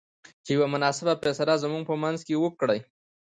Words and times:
چې 0.45 0.51
يوه 0.57 0.67
مناسبه 0.73 1.13
فيصله 1.23 1.55
زموږ 1.63 1.83
په 1.89 1.95
منځ 2.03 2.19
کې 2.27 2.41
وکړۍ. 2.43 2.79